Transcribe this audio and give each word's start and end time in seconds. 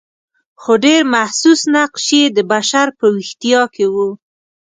خو 0.61 0.73
ډېر 0.85 1.01
محسوس 1.13 1.61
نقش 1.75 2.05
یې 2.17 2.23
د 2.35 2.37
بشر 2.51 2.87
په 2.99 3.05
ویښتیا 3.15 3.61
کې 3.75 3.85
و. 3.93 3.95